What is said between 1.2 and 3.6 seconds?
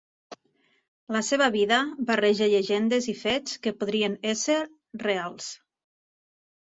seva vida barreja llegendes i fets